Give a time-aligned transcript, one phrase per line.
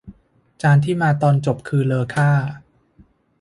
[0.61, 2.29] จานที่มาตอนจบคือเลอค่า